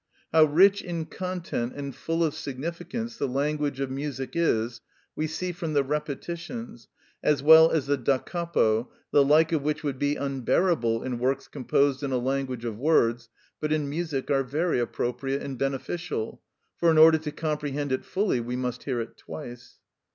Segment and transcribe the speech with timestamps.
[0.33, 4.81] How rich in content and full of significance the language of music is,
[5.15, 6.87] we see from the repetitions,
[7.21, 11.47] as well as the Da capo, the like of which would be unbearable in works
[11.47, 13.29] composed in a language of words,
[13.59, 16.41] but in music are very appropriate and beneficial,
[16.77, 19.77] for, in order to comprehend it fully, we must hear it twice.